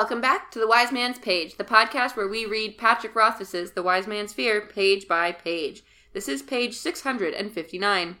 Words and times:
Welcome 0.00 0.22
back 0.22 0.50
to 0.52 0.58
The 0.58 0.66
Wise 0.66 0.92
Man's 0.92 1.18
Page, 1.18 1.58
the 1.58 1.62
podcast 1.62 2.16
where 2.16 2.26
we 2.26 2.46
read 2.46 2.78
Patrick 2.78 3.14
Rothfuss's 3.14 3.72
The 3.72 3.82
Wise 3.82 4.06
Man's 4.06 4.32
Fear 4.32 4.62
page 4.62 5.06
by 5.06 5.30
page. 5.30 5.82
This 6.14 6.26
is 6.26 6.40
page 6.40 6.74
659. 6.74 8.16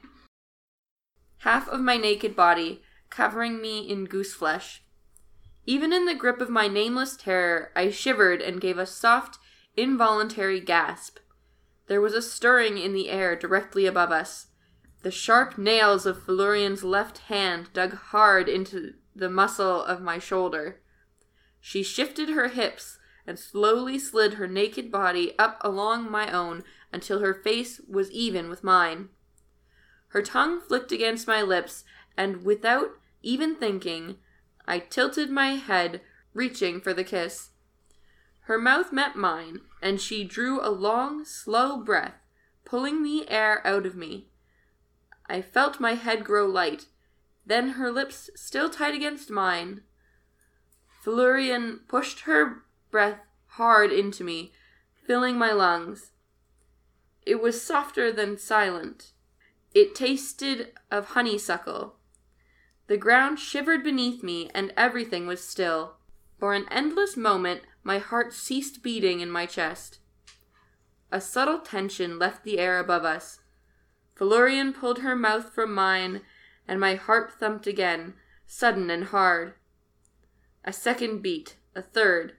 Half 1.38 1.68
of 1.68 1.80
my 1.80 1.96
naked 1.96 2.36
body, 2.36 2.82
covering 3.08 3.62
me 3.62 3.78
in 3.78 4.04
goose 4.04 4.34
flesh. 4.34 4.82
Even 5.64 5.94
in 5.94 6.04
the 6.04 6.14
grip 6.14 6.42
of 6.42 6.50
my 6.50 6.68
nameless 6.68 7.16
terror, 7.16 7.70
I 7.74 7.88
shivered 7.88 8.42
and 8.42 8.60
gave 8.60 8.76
a 8.76 8.84
soft, 8.84 9.38
involuntary 9.74 10.60
gasp. 10.60 11.16
There 11.86 12.02
was 12.02 12.12
a 12.12 12.20
stirring 12.20 12.76
in 12.76 12.92
the 12.92 13.08
air 13.08 13.34
directly 13.34 13.86
above 13.86 14.12
us. 14.12 14.48
The 15.00 15.10
sharp 15.10 15.56
nails 15.56 16.04
of 16.04 16.22
Felurian's 16.22 16.84
left 16.84 17.20
hand 17.30 17.70
dug 17.72 17.94
hard 17.94 18.50
into 18.50 18.96
the 19.16 19.30
muscle 19.30 19.82
of 19.82 20.02
my 20.02 20.18
shoulder. 20.18 20.79
She 21.60 21.82
shifted 21.82 22.30
her 22.30 22.48
hips 22.48 22.98
and 23.26 23.38
slowly 23.38 23.98
slid 23.98 24.34
her 24.34 24.48
naked 24.48 24.90
body 24.90 25.38
up 25.38 25.58
along 25.60 26.10
my 26.10 26.30
own 26.32 26.64
until 26.92 27.20
her 27.20 27.34
face 27.34 27.80
was 27.88 28.10
even 28.10 28.48
with 28.48 28.64
mine. 28.64 29.10
Her 30.08 30.22
tongue 30.22 30.60
flicked 30.60 30.90
against 30.90 31.28
my 31.28 31.42
lips, 31.42 31.84
and 32.16 32.44
without 32.44 32.98
even 33.22 33.54
thinking, 33.54 34.16
I 34.66 34.80
tilted 34.80 35.30
my 35.30 35.50
head, 35.52 36.00
reaching 36.34 36.80
for 36.80 36.92
the 36.92 37.04
kiss. 37.04 37.50
Her 38.42 38.58
mouth 38.58 38.92
met 38.92 39.14
mine, 39.14 39.60
and 39.80 40.00
she 40.00 40.24
drew 40.24 40.60
a 40.60 40.70
long, 40.70 41.24
slow 41.24 41.76
breath, 41.76 42.14
pulling 42.64 43.02
the 43.02 43.28
air 43.30 43.64
out 43.64 43.86
of 43.86 43.94
me. 43.94 44.28
I 45.28 45.42
felt 45.42 45.78
my 45.78 45.94
head 45.94 46.24
grow 46.24 46.46
light. 46.46 46.86
Then 47.46 47.70
her 47.70 47.92
lips 47.92 48.30
still 48.34 48.68
tight 48.68 48.94
against 48.94 49.30
mine. 49.30 49.82
Felurian 51.00 51.80
pushed 51.88 52.20
her 52.20 52.62
breath 52.90 53.20
hard 53.46 53.90
into 53.90 54.22
me, 54.22 54.52
filling 55.06 55.38
my 55.38 55.50
lungs. 55.50 56.12
It 57.24 57.40
was 57.40 57.62
softer 57.62 58.12
than 58.12 58.38
silent. 58.38 59.12
It 59.74 59.94
tasted 59.94 60.72
of 60.90 61.06
honeysuckle. 61.06 61.96
The 62.86 62.96
ground 62.96 63.38
shivered 63.38 63.82
beneath 63.82 64.22
me, 64.22 64.50
and 64.54 64.72
everything 64.76 65.26
was 65.26 65.42
still. 65.42 65.96
For 66.38 66.54
an 66.54 66.66
endless 66.70 67.16
moment, 67.16 67.62
my 67.82 67.98
heart 67.98 68.32
ceased 68.32 68.82
beating 68.82 69.20
in 69.20 69.30
my 69.30 69.46
chest. 69.46 70.00
A 71.12 71.20
subtle 71.20 71.60
tension 71.60 72.18
left 72.18 72.44
the 72.44 72.58
air 72.58 72.78
above 72.78 73.04
us. 73.04 73.40
Felurian 74.14 74.72
pulled 74.72 74.98
her 74.98 75.16
mouth 75.16 75.52
from 75.52 75.72
mine, 75.72 76.22
and 76.68 76.78
my 76.78 76.94
heart 76.94 77.32
thumped 77.32 77.66
again, 77.66 78.14
sudden 78.46 78.90
and 78.90 79.04
hard. 79.04 79.54
A 80.64 80.72
second 80.72 81.22
beat, 81.22 81.56
a 81.74 81.82
third. 81.82 82.36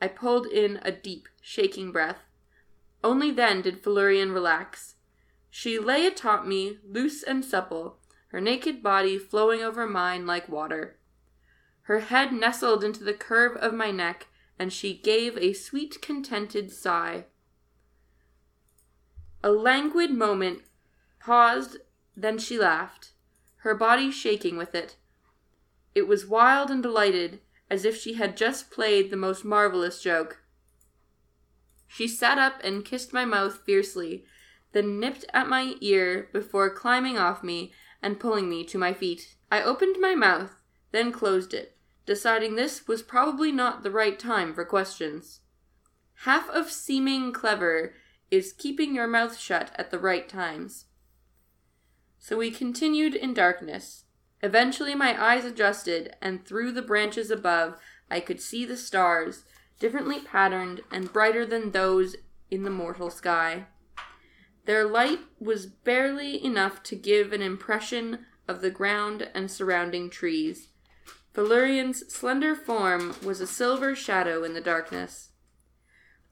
I 0.00 0.08
pulled 0.08 0.46
in 0.46 0.80
a 0.82 0.92
deep, 0.92 1.28
shaking 1.40 1.92
breath. 1.92 2.18
Only 3.04 3.30
then 3.30 3.62
did 3.62 3.82
Felurian 3.82 4.32
relax. 4.32 4.96
She 5.50 5.78
lay 5.78 6.06
atop 6.06 6.46
me, 6.46 6.78
loose 6.84 7.22
and 7.22 7.44
supple, 7.44 7.98
her 8.28 8.40
naked 8.40 8.82
body 8.82 9.18
flowing 9.18 9.60
over 9.60 9.86
mine 9.86 10.26
like 10.26 10.48
water. 10.48 10.98
Her 11.82 12.00
head 12.00 12.32
nestled 12.32 12.82
into 12.82 13.04
the 13.04 13.12
curve 13.12 13.56
of 13.56 13.74
my 13.74 13.90
neck, 13.90 14.28
and 14.58 14.72
she 14.72 14.94
gave 14.96 15.36
a 15.36 15.52
sweet, 15.52 16.00
contented 16.00 16.72
sigh. 16.72 17.26
A 19.44 19.50
languid 19.50 20.10
moment 20.10 20.62
paused, 21.20 21.76
then 22.16 22.38
she 22.38 22.58
laughed, 22.58 23.10
her 23.58 23.74
body 23.74 24.10
shaking 24.10 24.56
with 24.56 24.74
it. 24.74 24.96
It 25.94 26.08
was 26.08 26.26
wild 26.26 26.70
and 26.70 26.82
delighted, 26.82 27.40
as 27.72 27.86
if 27.86 27.96
she 27.96 28.12
had 28.12 28.36
just 28.36 28.70
played 28.70 29.10
the 29.10 29.16
most 29.16 29.46
marvelous 29.46 30.02
joke. 30.02 30.42
She 31.88 32.06
sat 32.06 32.36
up 32.36 32.60
and 32.62 32.84
kissed 32.84 33.14
my 33.14 33.24
mouth 33.24 33.60
fiercely, 33.64 34.26
then 34.72 35.00
nipped 35.00 35.24
at 35.32 35.48
my 35.48 35.76
ear 35.80 36.28
before 36.34 36.68
climbing 36.68 37.16
off 37.16 37.42
me 37.42 37.72
and 38.02 38.20
pulling 38.20 38.50
me 38.50 38.62
to 38.64 38.76
my 38.76 38.92
feet. 38.92 39.36
I 39.50 39.62
opened 39.62 39.96
my 39.98 40.14
mouth, 40.14 40.50
then 40.90 41.12
closed 41.12 41.54
it, 41.54 41.78
deciding 42.04 42.56
this 42.56 42.86
was 42.86 43.00
probably 43.00 43.50
not 43.50 43.82
the 43.82 43.90
right 43.90 44.18
time 44.18 44.52
for 44.52 44.66
questions. 44.66 45.40
Half 46.24 46.50
of 46.50 46.70
seeming 46.70 47.32
clever 47.32 47.94
is 48.30 48.52
keeping 48.52 48.94
your 48.94 49.06
mouth 49.06 49.38
shut 49.38 49.70
at 49.76 49.90
the 49.90 49.98
right 49.98 50.28
times. 50.28 50.84
So 52.18 52.36
we 52.36 52.50
continued 52.50 53.14
in 53.14 53.32
darkness, 53.32 54.01
Eventually, 54.42 54.94
my 54.94 55.20
eyes 55.22 55.44
adjusted, 55.44 56.16
and 56.20 56.44
through 56.44 56.72
the 56.72 56.82
branches 56.82 57.30
above, 57.30 57.78
I 58.10 58.20
could 58.20 58.40
see 58.40 58.64
the 58.64 58.76
stars, 58.76 59.44
differently 59.78 60.20
patterned 60.20 60.80
and 60.90 61.12
brighter 61.12 61.46
than 61.46 61.70
those 61.70 62.16
in 62.50 62.64
the 62.64 62.70
mortal 62.70 63.08
sky. 63.08 63.66
Their 64.64 64.84
light 64.84 65.20
was 65.40 65.66
barely 65.66 66.44
enough 66.44 66.82
to 66.84 66.96
give 66.96 67.32
an 67.32 67.42
impression 67.42 68.26
of 68.48 68.60
the 68.60 68.70
ground 68.70 69.28
and 69.34 69.50
surrounding 69.50 70.10
trees. 70.10 70.68
Felurian's 71.32 72.12
slender 72.12 72.54
form 72.54 73.14
was 73.24 73.40
a 73.40 73.46
silver 73.46 73.94
shadow 73.94 74.44
in 74.44 74.54
the 74.54 74.60
darkness. 74.60 75.30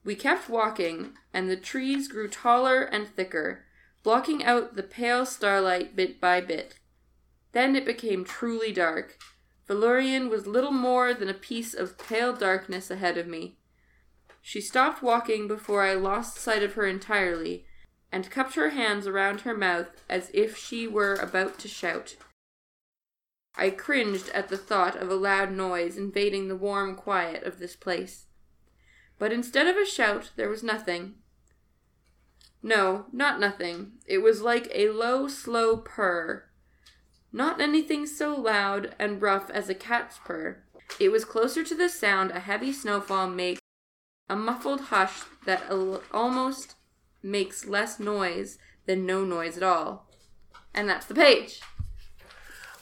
We 0.05 0.15
kept 0.15 0.49
walking, 0.49 1.15
and 1.33 1.49
the 1.49 1.57
trees 1.57 2.09
grew 2.09 2.29
taller 2.29 2.83
and 2.83 3.09
thicker, 3.09 3.65
blocking 4.03 4.45
out 4.45 4.75
the 4.75 4.83
pale 4.83 5.25
starlight 5.25 5.95
bit 5.95 6.21
by 6.21 6.41
bit. 6.41 6.80
Then 7.53 7.75
it 7.77 7.85
became 7.85 8.25
truly 8.25 8.73
dark. 8.73 9.19
Felurian 9.67 10.29
was 10.29 10.47
little 10.47 10.73
more 10.73 11.15
than 11.15 11.29
a 11.29 11.35
piece 11.35 11.75
of 11.75 11.99
pale 11.99 12.33
darkness 12.33 12.91
ahead 12.91 13.17
of 13.19 13.27
me. 13.27 13.57
She 14.43 14.61
stopped 14.61 15.03
walking 15.03 15.47
before 15.47 15.83
I 15.83 15.95
lost 15.95 16.37
sight 16.37 16.63
of 16.63 16.75
her 16.75 16.87
entirely, 16.87 17.67
and 18.13 18.31
cupped 18.31 18.55
her 18.55 18.71
hands 18.71 19.07
around 19.07 19.43
her 19.43 19.57
mouth 19.57 20.05
as 20.09 20.31
if 20.35 20.57
she 20.57 20.87
were 20.87 21.15
about 21.15 21.59
to 21.61 21.69
shout. 21.69 22.17
I 23.55 23.71
cringed 23.71 24.29
at 24.31 24.49
the 24.49 24.57
thought 24.57 24.97
of 24.97 25.11
a 25.11 25.15
loud 25.15 25.53
noise 25.53 25.97
invading 25.97 26.49
the 26.49 26.57
warm 26.57 26.95
quiet 26.95 27.45
of 27.45 27.59
this 27.59 27.77
place. 27.77 28.27
But 29.19 29.33
instead 29.33 29.67
of 29.67 29.77
a 29.77 29.85
shout, 29.85 30.31
there 30.37 30.49
was 30.49 30.63
nothing. 30.63 31.17
No, 32.63 33.07
not 33.13 33.39
nothing. 33.39 33.93
It 34.07 34.19
was 34.19 34.43
like 34.43 34.69
a 34.73 34.91
low, 34.91 35.29
slow 35.29 35.77
purr, 35.77 36.50
not 37.33 37.61
anything 37.61 38.07
so 38.07 38.35
loud 38.35 38.95
and 38.99 39.23
rough 39.23 39.51
as 39.51 39.69
a 39.69 39.75
cat's 39.75 40.19
purr. 40.25 40.63
It 40.99 41.11
was 41.11 41.25
closer 41.25 41.63
to 41.63 41.75
the 41.75 41.89
sound 41.89 42.33
a 42.33 42.41
heavy 42.41 42.73
snowfall 42.73 43.29
makes, 43.29 43.61
a 44.29 44.37
muffled 44.37 44.81
hush 44.83 45.21
that 45.47 45.63
al- 45.71 46.03
almost 46.13 46.75
makes 47.23 47.67
less 47.67 48.01
noise 48.01 48.59
than 48.87 49.07
no 49.07 49.25
noise 49.25 49.57
at 49.57 49.63
all. 49.63 50.09
And 50.75 50.89
that's 50.89 51.07
the 51.07 51.15
page. 51.15 51.61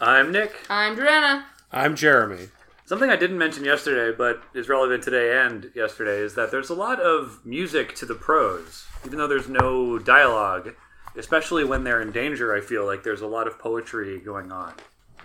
I'm 0.00 0.32
Nick. 0.32 0.54
I'm 0.70 0.96
Joanna. 0.96 1.46
I'm 1.72 1.96
Jeremy. 1.96 2.48
Something 2.86 3.10
I 3.10 3.16
didn't 3.16 3.36
mention 3.36 3.64
yesterday, 3.64 4.16
but 4.16 4.42
is 4.54 4.68
relevant 4.68 5.02
today 5.02 5.38
and 5.38 5.70
yesterday, 5.74 6.18
is 6.20 6.34
that 6.36 6.50
there's 6.50 6.70
a 6.70 6.74
lot 6.74 7.00
of 7.00 7.44
music 7.44 7.94
to 7.96 8.06
the 8.06 8.14
prose, 8.14 8.86
even 9.04 9.18
though 9.18 9.26
there's 9.26 9.48
no 9.48 9.98
dialogue 9.98 10.74
especially 11.18 11.64
when 11.64 11.84
they're 11.84 12.00
in 12.00 12.12
danger. 12.12 12.54
I 12.54 12.60
feel 12.60 12.86
like 12.86 13.02
there's 13.02 13.20
a 13.20 13.26
lot 13.26 13.46
of 13.46 13.58
poetry 13.58 14.18
going 14.20 14.50
on. 14.52 14.72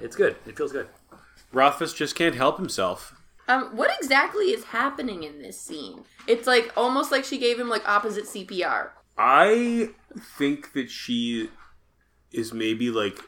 It's 0.02 0.16
good. 0.16 0.36
It 0.46 0.58
feels 0.58 0.72
good. 0.72 0.88
Rothfuss 1.52 1.94
just 1.94 2.16
can't 2.16 2.36
help 2.36 2.58
himself. 2.58 3.16
Um, 3.48 3.76
what 3.76 3.92
exactly 4.02 4.46
is 4.46 4.64
happening 4.66 5.24
in 5.24 5.42
this 5.42 5.60
scene? 5.60 6.04
It's 6.28 6.48
like 6.48 6.72
almost 6.76 7.12
like 7.12 7.24
she 7.26 7.38
gave 7.38 7.60
him 7.60 7.70
like 7.70 7.88
opposite 7.88 8.26
CPR. 8.26 8.90
I 9.18 9.90
think 10.38 10.74
that 10.74 10.90
she 10.90 11.50
is 12.32 12.54
maybe 12.54 12.90
like 12.90 13.20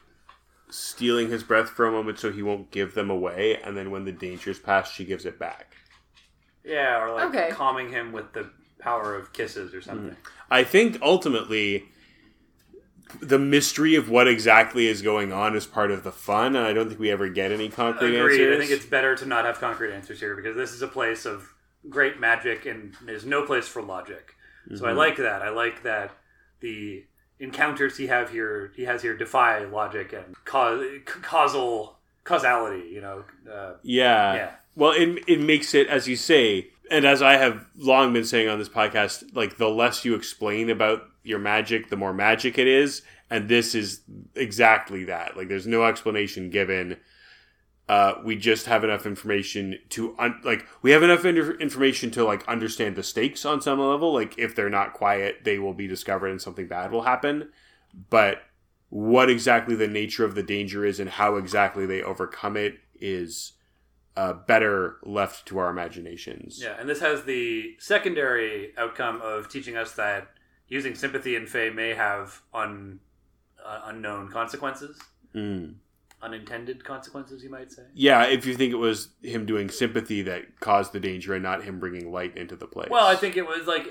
stealing 0.71 1.29
his 1.29 1.43
breath 1.43 1.69
for 1.69 1.85
a 1.85 1.91
moment 1.91 2.17
so 2.17 2.31
he 2.31 2.41
won't 2.41 2.71
give 2.71 2.95
them 2.95 3.09
away, 3.11 3.57
and 3.63 3.77
then 3.77 3.91
when 3.91 4.05
the 4.05 4.11
danger's 4.11 4.57
past, 4.59 4.93
she 4.95 5.05
gives 5.05 5.25
it 5.25 5.37
back. 5.37 5.75
Yeah, 6.63 6.99
or 7.03 7.13
like 7.13 7.25
Okay. 7.29 7.49
calming 7.51 7.91
him 7.91 8.11
with 8.11 8.33
the 8.33 8.49
power 8.79 9.15
of 9.15 9.31
kisses 9.33 9.73
or 9.75 9.81
something. 9.81 10.15
I 10.49 10.63
think 10.63 10.97
ultimately 11.01 11.85
the 13.21 13.39
mystery 13.39 13.95
of 13.95 14.09
what 14.09 14.27
exactly 14.27 14.87
is 14.87 15.01
going 15.01 15.31
on 15.31 15.55
is 15.55 15.65
part 15.65 15.91
of 15.91 16.03
the 16.03 16.11
fun, 16.11 16.55
and 16.55 16.65
I 16.65 16.73
don't 16.73 16.87
think 16.87 16.99
we 16.99 17.11
ever 17.11 17.29
get 17.29 17.51
any 17.51 17.69
concrete 17.69 18.17
Agreed. 18.19 18.41
answers. 18.41 18.55
I 18.55 18.59
think 18.67 18.71
it's 18.71 18.85
better 18.89 19.15
to 19.15 19.25
not 19.25 19.45
have 19.45 19.59
concrete 19.59 19.93
answers 19.93 20.19
here 20.19 20.35
because 20.35 20.55
this 20.55 20.71
is 20.71 20.81
a 20.81 20.87
place 20.87 21.25
of 21.25 21.53
great 21.89 22.19
magic 22.19 22.65
and 22.65 22.93
there's 23.05 23.25
no 23.25 23.43
place 23.45 23.67
for 23.67 23.81
logic. 23.81 24.33
So 24.75 24.85
I 24.85 24.89
Mm-hmm. 24.89 24.97
like 24.97 25.17
that. 25.17 25.41
I 25.43 25.49
like 25.49 25.83
that 25.83 26.11
the 26.61 27.05
encounters 27.39 27.97
he 27.97 28.07
have 28.07 28.31
here 28.31 28.71
he 28.75 28.83
has 28.85 29.01
here 29.03 29.15
defy 29.15 29.65
logic 29.65 30.13
and 30.13 30.35
cause, 30.45 30.83
causal 31.05 31.99
causality. 32.23 32.89
You 32.89 33.01
know. 33.01 33.23
Uh, 33.51 33.73
Yeah. 33.83 34.33
Yeah. 34.33 34.51
Well, 34.75 34.91
it 34.91 35.23
it 35.27 35.39
makes 35.39 35.73
it 35.75 35.87
as 35.87 36.07
you 36.07 36.15
say, 36.15 36.69
and 36.91 37.05
as 37.05 37.21
I 37.21 37.37
have 37.37 37.67
long 37.77 38.13
been 38.13 38.25
saying 38.25 38.49
on 38.49 38.59
this 38.59 38.69
podcast, 38.69 39.35
like 39.35 39.57
the 39.57 39.69
less 39.69 40.05
you 40.05 40.15
explain 40.15 40.69
about 40.69 41.03
your 41.23 41.39
magic, 41.39 41.89
the 41.89 41.95
more 41.97 42.13
magic 42.13 42.57
it 42.57 42.67
is, 42.67 43.01
and 43.29 43.49
this 43.49 43.73
is 43.75 44.01
exactly 44.35 45.05
that. 45.05 45.35
Like 45.37 45.47
there's 45.47 45.67
no 45.67 45.85
explanation 45.85 46.49
given. 46.49 46.97
uh, 47.87 48.15
we 48.23 48.35
just 48.35 48.65
have 48.65 48.83
enough 48.83 49.05
information 49.05 49.77
to 49.89 50.15
un- 50.17 50.41
like 50.43 50.65
we 50.81 50.89
have 50.91 51.03
enough 51.03 51.23
in- 51.23 51.37
information 51.59 52.09
to 52.11 52.23
like 52.23 52.47
understand 52.47 52.95
the 52.95 53.03
stakes 53.03 53.45
on 53.45 53.61
some 53.61 53.79
level. 53.79 54.11
Like 54.13 54.37
if 54.39 54.55
they're 54.55 54.69
not 54.71 54.93
quiet, 54.93 55.43
they 55.43 55.59
will 55.59 55.73
be 55.73 55.87
discovered 55.87 56.29
and 56.29 56.41
something 56.41 56.67
bad 56.67 56.91
will 56.91 57.03
happen. 57.03 57.49
But 58.09 58.41
what 58.89 59.29
exactly 59.29 59.75
the 59.75 59.87
nature 59.87 60.25
of 60.25 60.33
the 60.35 60.43
danger 60.43 60.83
is 60.85 60.99
and 60.99 61.09
how 61.09 61.35
exactly 61.35 61.85
they 61.85 62.01
overcome 62.01 62.57
it 62.57 62.79
is 62.99 63.53
uh, 64.17 64.33
better 64.33 64.97
left 65.03 65.45
to 65.47 65.57
our 65.57 65.69
imaginations. 65.69 66.59
Yeah, 66.61 66.75
and 66.79 66.87
this 66.87 67.01
has 67.01 67.23
the 67.23 67.75
secondary 67.79 68.73
outcome 68.77 69.21
of 69.21 69.49
teaching 69.49 69.75
us 69.75 69.93
that 69.93 70.29
using 70.67 70.95
sympathy 70.95 71.35
and 71.35 71.47
Fae 71.49 71.69
may 71.69 71.93
have 71.93 72.41
un, 72.53 72.99
uh, 73.63 73.81
unknown 73.85 74.29
consequences, 74.31 74.99
Mm. 75.35 75.75
unintended 76.21 76.83
consequences, 76.85 77.43
you 77.43 77.49
might 77.49 77.71
say. 77.71 77.83
Yeah, 77.93 78.23
if 78.25 78.45
you 78.45 78.55
think 78.55 78.71
it 78.71 78.77
was 78.77 79.09
him 79.21 79.45
doing 79.45 79.69
sympathy 79.69 80.21
that 80.23 80.59
caused 80.61 80.93
the 80.93 80.99
danger 80.99 81.33
and 81.33 81.43
not 81.43 81.63
him 81.63 81.79
bringing 81.79 82.09
light 82.11 82.37
into 82.37 82.55
the 82.55 82.67
place. 82.67 82.89
Well, 82.89 83.05
I 83.05 83.15
think 83.15 83.35
it 83.35 83.45
was 83.45 83.67
like 83.67 83.85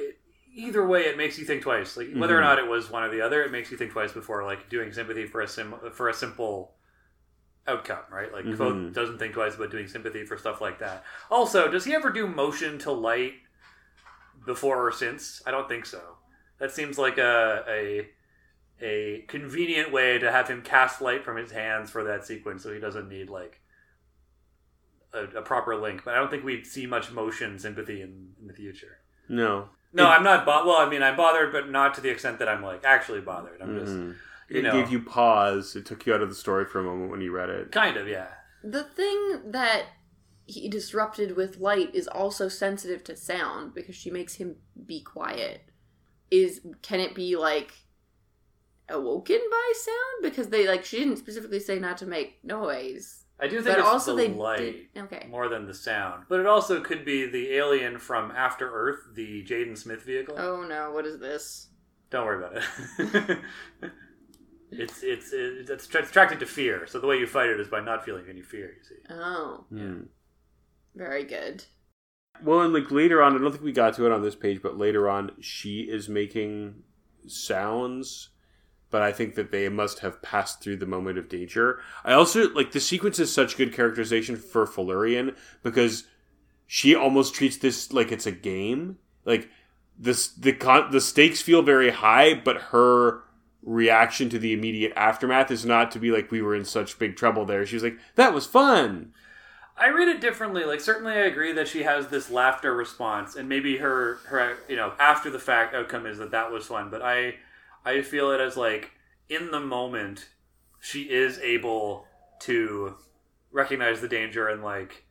either 0.54 0.86
way, 0.86 1.02
it 1.02 1.18
makes 1.18 1.38
you 1.38 1.44
think 1.44 1.62
twice. 1.62 1.96
Like 1.98 2.08
whether 2.14 2.36
or 2.36 2.40
Mhm. 2.40 2.44
not 2.44 2.58
it 2.58 2.66
was 2.66 2.90
one 2.90 3.02
or 3.02 3.10
the 3.10 3.20
other, 3.20 3.42
it 3.42 3.52
makes 3.52 3.70
you 3.70 3.76
think 3.76 3.92
twice 3.92 4.12
before 4.12 4.42
like 4.42 4.70
doing 4.70 4.90
sympathy 4.90 5.26
for 5.26 5.42
a 5.42 5.46
sim 5.48 5.74
for 5.92 6.08
a 6.08 6.14
simple 6.14 6.74
outcome, 7.66 8.04
right? 8.10 8.32
Like. 8.32 8.44
Kvothe 8.44 8.92
doesn't 8.92 9.18
think 9.18 9.34
twice 9.34 9.54
about 9.54 9.70
doing 9.70 9.86
sympathy 9.88 10.24
for 10.24 10.36
stuff 10.36 10.60
like 10.60 10.78
that. 10.80 11.04
Also, 11.30 11.70
does 11.70 11.84
he 11.84 11.94
ever 11.94 12.10
do 12.10 12.26
motion 12.26 12.78
to 12.80 12.92
light 12.92 13.34
before 14.44 14.86
or 14.86 14.92
since? 14.92 15.42
I 15.46 15.50
don't 15.50 15.68
think 15.68 15.86
so. 15.86 16.00
That 16.58 16.70
seems 16.72 16.98
like 16.98 17.18
a 17.18 17.64
a 17.68 18.08
a 18.82 19.24
convenient 19.28 19.92
way 19.92 20.18
to 20.18 20.30
have 20.30 20.48
him 20.48 20.60
cast 20.62 21.00
light 21.00 21.24
from 21.24 21.36
his 21.36 21.50
hands 21.52 21.90
for 21.90 22.04
that 22.04 22.26
sequence, 22.26 22.62
so 22.62 22.72
he 22.72 22.80
doesn't 22.80 23.08
need 23.08 23.30
like 23.30 23.60
a, 25.12 25.38
a 25.38 25.42
proper 25.42 25.76
link. 25.76 26.02
But 26.04 26.14
I 26.14 26.18
don't 26.18 26.30
think 26.30 26.44
we'd 26.44 26.66
see 26.66 26.86
much 26.86 27.10
motion 27.12 27.58
sympathy 27.58 28.02
in, 28.02 28.32
in 28.40 28.46
the 28.46 28.54
future. 28.54 28.98
no. 29.28 29.68
No, 29.96 30.06
It- 30.06 30.14
I'm 30.16 30.24
not. 30.24 30.44
Bo- 30.44 30.66
well, 30.66 30.78
I 30.78 30.88
mean, 30.90 31.04
I'm 31.04 31.16
bothered, 31.16 31.52
but 31.52 31.70
not 31.70 31.94
to 31.94 32.00
the 32.00 32.08
extent 32.08 32.40
that 32.40 32.48
I'm 32.48 32.62
like 32.64 32.82
actually 32.84 33.20
bothered. 33.20 33.62
I'm 33.62 33.78
just, 33.78 33.92
Mhm. 33.92 34.08
you 34.08 34.14
It 34.48 34.62
know, 34.62 34.72
gave 34.72 34.90
you 34.90 35.00
pause. 35.00 35.74
It 35.76 35.86
took 35.86 36.06
you 36.06 36.14
out 36.14 36.22
of 36.22 36.28
the 36.28 36.34
story 36.34 36.64
for 36.64 36.80
a 36.80 36.84
moment 36.84 37.10
when 37.10 37.20
you 37.20 37.32
read 37.32 37.50
it. 37.50 37.72
kind 37.72 37.96
of, 37.96 38.06
yeah. 38.08 38.28
The 38.62 38.84
thing 38.84 39.40
that 39.52 39.84
he 40.46 40.68
disrupted 40.68 41.36
with 41.36 41.58
light 41.58 41.94
is 41.94 42.06
also 42.06 42.48
sensitive 42.48 43.02
to 43.04 43.16
sound 43.16 43.74
because 43.74 43.94
she 43.94 44.10
makes 44.10 44.34
him 44.34 44.56
be 44.86 45.00
quiet. 45.02 45.62
Is 46.30 46.60
can 46.82 47.00
it 47.00 47.14
be 47.14 47.36
like 47.36 47.72
awoken 48.88 49.40
by 49.50 49.72
sound? 49.76 50.22
Because 50.22 50.48
they 50.48 50.66
like 50.66 50.84
she 50.84 50.98
didn't 50.98 51.16
specifically 51.16 51.60
say 51.60 51.78
not 51.78 51.96
to 51.98 52.06
make 52.06 52.44
noise. 52.44 53.24
I 53.40 53.48
do 53.48 53.56
think 53.56 53.76
But 53.76 53.78
it's 53.80 53.88
also 53.88 54.14
the 54.14 54.28
they 54.28 54.34
light 54.34 54.58
did 54.94 55.02
okay. 55.04 55.26
more 55.28 55.48
than 55.48 55.66
the 55.66 55.74
sound, 55.74 56.24
but 56.28 56.38
it 56.40 56.46
also 56.46 56.80
could 56.80 57.04
be 57.04 57.26
the 57.26 57.52
alien 57.54 57.98
from 57.98 58.30
After 58.30 58.70
Earth, 58.70 59.00
the 59.14 59.44
Jaden 59.44 59.76
Smith 59.76 60.02
vehicle. 60.02 60.36
Oh 60.38 60.62
no, 60.62 60.92
what 60.92 61.04
is 61.04 61.18
this? 61.18 61.68
Don't 62.10 62.26
worry 62.26 62.44
about 62.44 62.62
it. 62.98 63.38
it's 65.74 65.86
tra- 65.86 66.02
attracted 66.02 66.40
to 66.40 66.46
fear. 66.46 66.86
So 66.86 66.98
the 66.98 67.06
way 67.06 67.18
you 67.18 67.26
fight 67.26 67.48
it 67.50 67.60
is 67.60 67.68
by 67.68 67.80
not 67.80 68.04
feeling 68.04 68.24
any 68.28 68.42
fear. 68.42 68.72
You 68.76 68.82
see. 68.84 68.94
Oh, 69.10 69.64
Mm. 69.72 70.06
very 70.94 71.24
good. 71.24 71.64
Well, 72.42 72.62
and 72.62 72.72
like 72.72 72.90
later 72.90 73.22
on, 73.22 73.34
I 73.34 73.38
don't 73.38 73.52
think 73.52 73.62
we 73.62 73.72
got 73.72 73.94
to 73.94 74.06
it 74.06 74.12
on 74.12 74.22
this 74.22 74.34
page, 74.34 74.60
but 74.62 74.76
later 74.78 75.08
on, 75.08 75.32
she 75.40 75.82
is 75.82 76.08
making 76.08 76.82
sounds, 77.26 78.30
but 78.90 79.02
I 79.02 79.12
think 79.12 79.34
that 79.34 79.50
they 79.50 79.68
must 79.68 80.00
have 80.00 80.22
passed 80.22 80.60
through 80.62 80.76
the 80.78 80.86
moment 80.86 81.18
of 81.18 81.28
danger. 81.28 81.80
I 82.04 82.12
also 82.12 82.48
like 82.50 82.72
the 82.72 82.80
sequence 82.80 83.18
is 83.18 83.32
such 83.32 83.56
good 83.56 83.72
characterization 83.72 84.36
for 84.36 84.66
Felurian 84.66 85.36
because 85.62 86.06
she 86.66 86.94
almost 86.94 87.34
treats 87.34 87.56
this 87.56 87.92
like 87.92 88.10
it's 88.12 88.26
a 88.26 88.32
game. 88.32 88.98
Like 89.24 89.48
this, 89.98 90.28
the 90.28 90.52
con- 90.52 90.90
the 90.90 91.00
stakes 91.00 91.40
feel 91.42 91.62
very 91.62 91.90
high, 91.90 92.34
but 92.34 92.56
her 92.72 93.22
reaction 93.64 94.28
to 94.28 94.38
the 94.38 94.52
immediate 94.52 94.92
aftermath 94.94 95.50
is 95.50 95.64
not 95.64 95.90
to 95.90 95.98
be 95.98 96.10
like 96.10 96.30
we 96.30 96.42
were 96.42 96.54
in 96.54 96.64
such 96.64 96.98
big 96.98 97.16
trouble 97.16 97.44
there. 97.44 97.66
She's 97.66 97.82
like 97.82 97.98
that 98.14 98.34
was 98.34 98.46
fun. 98.46 99.12
I 99.76 99.88
read 99.88 100.08
it 100.08 100.20
differently. 100.20 100.64
Like 100.64 100.80
certainly, 100.80 101.14
I 101.14 101.24
agree 101.24 101.52
that 101.52 101.68
she 101.68 101.82
has 101.82 102.08
this 102.08 102.30
laughter 102.30 102.74
response, 102.74 103.34
and 103.34 103.48
maybe 103.48 103.78
her 103.78 104.16
her 104.26 104.58
you 104.68 104.76
know 104.76 104.92
after 104.98 105.30
the 105.30 105.38
fact 105.38 105.74
outcome 105.74 106.06
is 106.06 106.18
that 106.18 106.30
that 106.30 106.52
was 106.52 106.66
fun. 106.66 106.90
But 106.90 107.02
I 107.02 107.36
I 107.84 108.02
feel 108.02 108.30
it 108.30 108.40
as 108.40 108.56
like 108.56 108.92
in 109.28 109.50
the 109.50 109.60
moment, 109.60 110.28
she 110.80 111.02
is 111.02 111.38
able 111.38 112.06
to 112.40 112.96
recognize 113.50 114.00
the 114.00 114.08
danger 114.08 114.48
and 114.48 114.62
like 114.62 115.04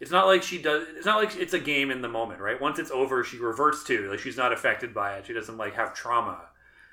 it's 0.00 0.10
not 0.10 0.26
like 0.26 0.42
she 0.42 0.60
does. 0.60 0.86
It's 0.96 1.06
not 1.06 1.18
like 1.18 1.36
it's 1.36 1.52
a 1.52 1.60
game 1.60 1.90
in 1.90 2.00
the 2.00 2.08
moment, 2.08 2.40
right? 2.40 2.60
Once 2.60 2.78
it's 2.78 2.90
over, 2.90 3.22
she 3.22 3.36
reverts 3.38 3.84
to 3.84 4.10
like 4.10 4.18
she's 4.18 4.36
not 4.36 4.52
affected 4.52 4.94
by 4.94 5.14
it. 5.14 5.26
She 5.26 5.34
doesn't 5.34 5.58
like 5.58 5.74
have 5.74 5.94
trauma. 5.94 6.49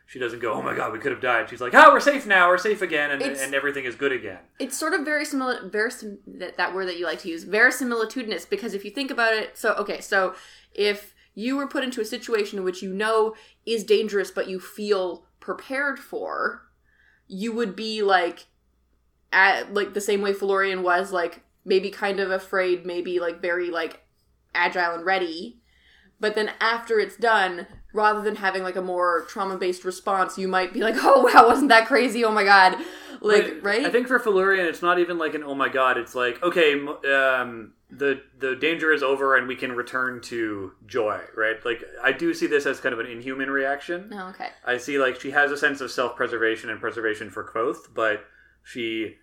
She 0.08 0.20
doesn't 0.20 0.40
go, 0.40 0.54
"Oh 0.54 0.62
my 0.62 0.74
god, 0.74 0.94
we 0.94 1.00
could 1.00 1.12
have 1.12 1.20
died." 1.22 1.50
She's 1.50 1.60
like, 1.60 1.74
"Oh, 1.76 1.92
we're 1.92 2.00
safe 2.00 2.26
now. 2.26 2.48
We're 2.48 2.58
safe 2.58 2.82
again, 2.82 3.12
and, 3.12 3.22
It's- 3.22 3.42
and 3.44 3.54
everything 3.54 3.84
is 3.84 3.96
good 3.96 4.14
again." 4.14 4.40
It's 4.58 4.78
sort 4.78 4.94
of 4.94 5.02
very 5.02 5.26
similar, 5.26 5.70
verisim, 5.70 6.20
that, 6.26 6.56
that 6.56 6.74
word 6.74 6.88
that 6.88 6.98
you 6.98 7.06
like 7.06 7.20
to 7.20 7.30
use, 7.30 7.44
verisimilitudinous, 7.46 8.50
because 8.50 8.74
if 8.74 8.86
you 8.86 8.92
think 8.92 9.12
about 9.12 9.34
it, 9.34 9.58
so, 9.58 9.74
okay, 9.74 10.00
so 10.00 10.34
if 10.74 11.14
you 11.36 11.58
were 11.58 11.68
put 11.68 11.84
into 11.84 12.00
a 12.00 12.06
situation 12.06 12.58
in 12.58 12.64
which 12.64 12.82
you 12.82 12.94
know 12.94 13.36
is 13.66 13.84
dangerous, 13.84 14.32
but 14.32 14.48
you 14.48 14.60
feel 14.62 15.26
prepared 15.42 16.00
for, 16.00 16.64
you 17.28 17.52
would 17.52 17.76
be 17.76 18.02
like, 18.02 18.46
at, 19.34 19.74
like 19.74 19.94
the 19.94 20.02
same 20.02 20.22
way 20.22 20.32
Florian 20.32 20.84
was, 20.84 21.12
like, 21.12 21.42
maybe 21.66 21.90
kind 21.92 22.22
of 22.22 22.32
afraid, 22.32 22.86
maybe 22.86 23.20
like 23.20 23.42
very, 23.42 23.70
like, 23.70 24.04
agile 24.56 24.96
and 24.96 25.06
ready. 25.06 25.60
But 26.20 26.36
then 26.36 26.52
after 26.60 27.00
it's 27.00 27.16
done, 27.18 27.68
rather 27.94 28.22
than 28.22 28.38
having 28.38 28.64
like 28.64 28.76
a 28.76 28.82
more 28.82 29.26
trauma 29.28 29.58
based 29.58 29.86
response, 29.86 30.38
you 30.38 30.48
might 30.48 30.74
be 30.74 30.82
like, 30.82 30.96
oh 31.00 31.30
wow, 31.34 31.48
wasn't 31.48 31.70
that 31.70 31.88
crazy? 31.88 32.24
Oh 32.24 32.32
my 32.32 32.44
god. 32.44 32.78
Like, 33.22 33.46
But 33.46 33.64
right? 33.64 33.86
I 33.86 33.90
think 33.90 34.08
for 34.08 34.20
Felurian, 34.20 34.66
it's 34.68 34.82
not 34.82 35.00
even 35.00 35.18
like 35.18 35.34
an 35.34 35.44
oh 35.44 35.56
my 35.56 35.70
god. 35.70 35.98
It's 35.98 36.16
like 36.16 36.42
okay, 36.44 36.74
um, 36.74 37.74
the 37.90 38.22
the 38.40 38.56
danger 38.56 38.92
is 38.92 39.02
over 39.02 39.36
and 39.38 39.48
we 39.48 39.56
can 39.56 39.72
return 39.72 40.22
to 40.22 40.72
joy. 40.86 41.22
Right? 41.36 41.64
Like 41.66 41.84
I 42.04 42.12
do 42.12 42.34
see 42.34 42.48
this 42.48 42.66
as 42.66 42.80
kind 42.80 42.94
of 42.94 43.00
an 43.00 43.08
inhuman 43.08 43.50
reaction. 43.50 44.12
Oh, 44.14 44.30
okay. 44.30 44.50
I 44.66 44.78
see 44.78 45.00
like 45.00 45.20
she 45.20 45.32
has 45.32 45.52
a 45.52 45.58
sense 45.58 45.82
of 45.82 45.92
self 45.92 46.16
preservation 46.16 46.70
and 46.70 46.80
preservation 46.80 47.30
for 47.30 47.44
Kvothe, 47.44 47.94
but 47.94 48.26
she 48.64 49.16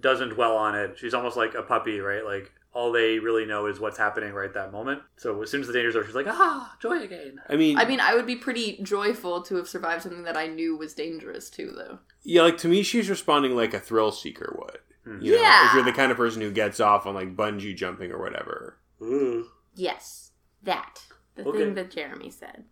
doesn't 0.00 0.30
dwell 0.30 0.56
on 0.56 0.74
it. 0.74 0.98
She's 0.98 1.14
almost 1.14 1.36
like 1.36 1.54
a 1.54 1.62
puppy, 1.62 2.00
right? 2.00 2.24
Like 2.24 2.52
all 2.72 2.92
they 2.92 3.18
really 3.18 3.44
know 3.44 3.66
is 3.66 3.80
what's 3.80 3.98
happening 3.98 4.32
right 4.32 4.52
that 4.54 4.70
moment. 4.70 5.02
So 5.16 5.42
as 5.42 5.50
soon 5.50 5.60
as 5.60 5.66
the 5.66 5.72
danger's 5.72 5.96
over, 5.96 6.06
she's 6.06 6.14
like, 6.14 6.26
ah, 6.28 6.76
joy 6.80 7.00
again. 7.02 7.40
I 7.48 7.56
mean, 7.56 7.76
I 7.78 7.84
mean, 7.84 7.98
I 8.00 8.14
would 8.14 8.26
be 8.26 8.36
pretty 8.36 8.78
joyful 8.82 9.42
to 9.42 9.56
have 9.56 9.68
survived 9.68 10.02
something 10.02 10.22
that 10.22 10.36
I 10.36 10.46
knew 10.46 10.76
was 10.76 10.94
dangerous 10.94 11.50
too, 11.50 11.72
though. 11.76 11.98
Yeah, 12.22 12.42
like 12.42 12.58
to 12.58 12.68
me, 12.68 12.82
she's 12.82 13.10
responding 13.10 13.56
like 13.56 13.74
a 13.74 13.80
thrill 13.80 14.12
seeker 14.12 14.56
would. 14.58 14.78
Hmm. 15.04 15.22
You 15.24 15.32
know, 15.36 15.40
Yeah. 15.42 15.66
if 15.68 15.74
you're 15.74 15.82
the 15.84 15.92
kind 15.92 16.12
of 16.12 16.16
person 16.16 16.42
who 16.42 16.50
gets 16.52 16.78
off 16.78 17.06
on 17.06 17.14
like 17.14 17.34
bungee 17.36 17.74
jumping 17.76 18.12
or 18.12 18.20
whatever. 18.20 18.76
Ooh. 19.02 19.46
Yes, 19.74 20.30
that 20.62 21.02
the 21.34 21.44
Okay. 21.48 21.58
thing 21.58 21.74
that 21.74 21.90
Jeremy 21.90 22.30
said. 22.30 22.64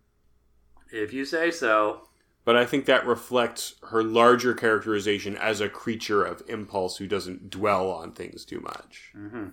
If 0.91 1.11
you 1.13 1.25
say 1.25 1.51
so. 1.51 2.07
But 2.45 2.55
I 2.55 2.65
think 2.65 2.85
that 2.85 3.05
reflects 3.05 3.75
her 3.89 4.01
larger 4.01 4.53
characterization 4.53 5.35
as 5.37 5.59
a 5.61 5.69
creature 5.69 6.23
of 6.23 6.41
impulse 6.47 6.97
who 6.97 7.05
doesn't 7.05 7.49
dwell 7.49 7.91
on 7.91 8.13
things 8.13 8.45
too 8.45 8.59
much. 8.61 9.11
Mm-hmm. 9.15 9.47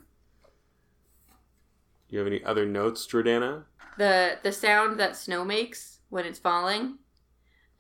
Do 2.09 2.15
you 2.15 2.19
have 2.19 2.27
any 2.29 2.43
other 2.45 2.67
notes, 2.67 3.07
Jordana? 3.07 3.65
the 3.99 4.39
The 4.43 4.53
sound 4.53 4.99
that 5.01 5.17
snow 5.17 5.45
makes 5.45 5.99
when 6.09 6.25
it's 6.25 6.39
falling, 6.39 6.99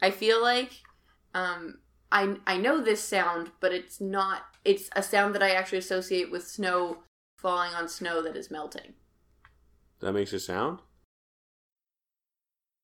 I 0.02 0.10
feel 0.10 0.42
like, 0.42 0.72
um, 1.34 1.78
I 2.10 2.36
I 2.46 2.56
know 2.56 2.80
this 2.80 3.02
sound, 3.02 3.50
but 3.60 3.72
it's 3.72 4.00
not. 4.00 4.42
It's 4.64 4.88
a 4.96 5.02
sound 5.02 5.34
that 5.34 5.42
I 5.42 5.50
actually 5.50 5.78
associate 5.78 6.30
with 6.30 6.46
snow 6.46 7.02
falling 7.38 7.72
on 7.74 7.88
snow 7.88 8.22
that 8.22 8.36
is 8.36 8.50
melting. 8.50 8.94
That 10.00 10.12
makes 10.12 10.32
a 10.32 10.40
sound? 10.40 10.80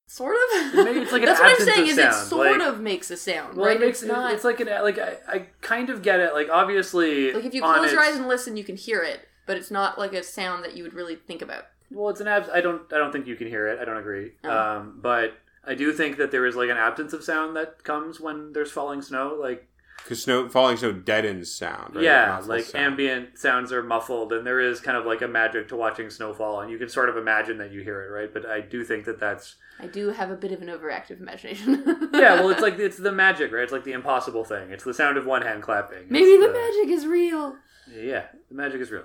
Sort 0.08 0.36
of. 0.36 0.74
Maybe 0.74 1.00
it's 1.00 1.12
like 1.12 1.22
an 1.22 1.26
That's 1.26 1.40
what 1.40 1.58
I'm 1.60 1.66
saying. 1.66 1.82
of 1.84 1.88
Is 1.88 1.98
it 1.98 2.12
sort 2.12 2.58
like- 2.58 2.68
of 2.68 2.80
makes 2.80 3.10
a 3.10 3.16
sound, 3.16 3.56
Well, 3.56 3.66
right? 3.66 3.76
it 3.76 3.80
makes 3.80 4.02
it's 4.02 4.10
not. 4.12 4.32
It's 4.34 4.44
like 4.44 4.60
an 4.60 4.68
like 4.68 4.98
I, 4.98 5.16
I 5.26 5.38
kind 5.62 5.88
of 5.90 6.02
get 6.02 6.20
it. 6.20 6.34
Like 6.34 6.48
obviously, 6.50 7.32
Like 7.32 7.44
if 7.44 7.54
you 7.54 7.64
on 7.64 7.78
close 7.78 7.92
your 7.92 8.00
eyes 8.02 8.16
and 8.16 8.28
listen, 8.28 8.56
you 8.56 8.64
can 8.64 8.76
hear 8.76 9.02
it, 9.02 9.26
but 9.46 9.56
it's 9.56 9.70
not 9.70 9.98
like 9.98 10.12
a 10.12 10.22
sound 10.22 10.64
that 10.64 10.76
you 10.76 10.82
would 10.82 10.94
really 10.94 11.16
think 11.16 11.42
about. 11.42 11.64
Well, 11.90 12.08
it's 12.08 12.20
an 12.20 12.28
abs. 12.28 12.48
I 12.52 12.60
don't. 12.60 12.82
I 12.92 12.98
don't 12.98 13.12
think 13.12 13.26
you 13.26 13.36
can 13.36 13.48
hear 13.48 13.68
it. 13.68 13.78
I 13.80 13.84
don't 13.84 13.98
agree. 13.98 14.32
Oh. 14.44 14.50
Um, 14.50 14.98
but 15.02 15.34
I 15.66 15.74
do 15.74 15.92
think 15.92 16.16
that 16.16 16.30
there 16.30 16.46
is 16.46 16.56
like 16.56 16.70
an 16.70 16.76
absence 16.76 17.12
of 17.12 17.22
sound 17.22 17.56
that 17.56 17.84
comes 17.84 18.18
when 18.20 18.52
there's 18.52 18.70
falling 18.72 19.02
snow. 19.02 19.36
Like 19.40 19.68
Because 20.02 20.22
snow 20.22 20.48
falling 20.48 20.76
snow 20.78 20.92
deadens 20.92 21.52
sound. 21.52 21.94
Right? 21.96 22.04
yeah, 22.04 22.26
Muffles 22.28 22.48
like 22.48 22.64
sound. 22.64 22.84
ambient 22.84 23.38
sounds 23.38 23.72
are 23.72 23.82
muffled, 23.82 24.32
and 24.32 24.46
there 24.46 24.58
is 24.60 24.80
kind 24.80 24.96
of 24.96 25.04
like 25.04 25.20
a 25.22 25.28
magic 25.28 25.68
to 25.68 25.76
watching 25.76 26.08
snow 26.08 26.32
fall, 26.32 26.60
and 26.60 26.70
you 26.70 26.78
can 26.78 26.88
sort 26.88 27.08
of 27.10 27.16
imagine 27.18 27.58
that 27.58 27.72
you 27.72 27.82
hear 27.82 28.02
it, 28.02 28.08
right? 28.08 28.32
But 28.32 28.46
I 28.46 28.60
do 28.62 28.84
think 28.84 29.04
that 29.04 29.20
that's 29.20 29.56
I 29.78 29.86
do 29.86 30.08
have 30.10 30.30
a 30.30 30.36
bit 30.36 30.52
of 30.52 30.62
an 30.62 30.68
overactive 30.68 31.20
imagination. 31.20 31.82
yeah. 32.14 32.36
Well, 32.36 32.48
it's 32.50 32.62
like 32.62 32.78
it's 32.78 32.96
the 32.96 33.12
magic, 33.12 33.52
right? 33.52 33.64
It's 33.64 33.72
like 33.72 33.84
the 33.84 33.92
impossible 33.92 34.44
thing. 34.44 34.70
It's 34.70 34.84
the 34.84 34.94
sound 34.94 35.18
of 35.18 35.26
one 35.26 35.42
hand 35.42 35.62
clapping. 35.62 36.06
maybe 36.08 36.24
It's 36.24 36.46
the 36.46 36.52
magic 36.52 36.96
is 36.96 37.06
real. 37.06 37.56
Yeah, 37.94 38.24
the 38.48 38.54
magic 38.54 38.72
magic 38.72 38.80
is 38.80 38.90
real. 38.90 39.04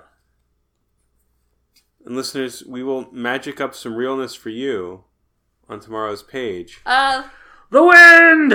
And 2.07 2.15
listeners, 2.15 2.63
we 2.65 2.83
will 2.83 3.11
magic 3.11 3.59
up 3.59 3.75
some 3.75 3.97
realness 3.97 4.33
for 4.33 4.47
you 4.47 5.03
on 5.67 5.81
tomorrow's 5.81 6.23
page. 6.23 6.79
Uh, 6.85 7.23
The 7.69 7.83
wind! 7.83 8.53